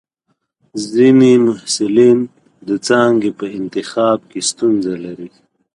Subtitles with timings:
[0.91, 2.19] ځینې محصلین
[2.67, 5.29] د څانګې په انتخاب کې ستونزه لري.